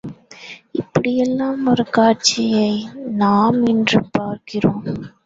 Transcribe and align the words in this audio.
இப்படியெல்லாம் 0.71 1.67
ஒரு 1.67 1.89
காட்சியை 1.89 2.71
நாம் 3.13 3.65
இன்று 3.65 4.01
பார்க்கிறோம். 4.11 4.83